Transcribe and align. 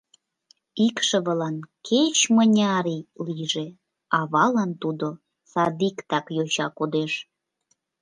Икшывылан 0.85 1.55
кеч-мыняр 1.87 2.85
ий 2.95 3.03
лийже, 3.25 3.65
авалан 4.19 4.71
тудо 4.81 5.07
садиктак 5.51 6.25
йоча 6.37 6.67
кодеш. 6.77 7.13